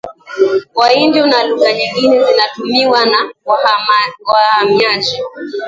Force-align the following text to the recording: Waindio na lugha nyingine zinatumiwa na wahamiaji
Waindio 0.75 1.25
na 1.27 1.43
lugha 1.47 1.73
nyingine 1.73 2.19
zinatumiwa 2.25 3.05
na 3.05 3.31
wahamiaji 3.45 5.17